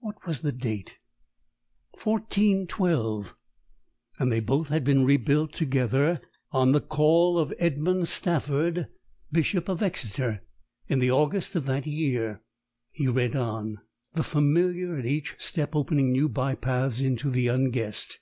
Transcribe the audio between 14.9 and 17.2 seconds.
at each step opening new bypaths